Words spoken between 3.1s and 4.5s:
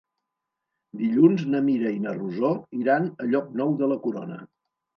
a Llocnou de la Corona.